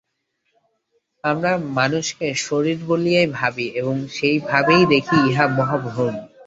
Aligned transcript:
আমরা 1.23 1.51
মানুষকে 1.73 2.27
শরীর 2.41 2.79
বলিয়াই 2.87 3.27
ভাবি 3.37 3.67
এবং 3.79 3.95
সেই 4.15 4.37
ভাবেই 4.49 4.83
দেখি, 4.93 5.17
ইহা 5.29 5.45
মহা 5.57 5.77
ভ্রম। 5.85 6.15